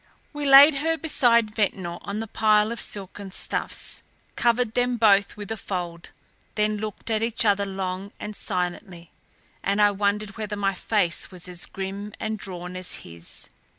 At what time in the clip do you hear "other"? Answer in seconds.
7.45-7.67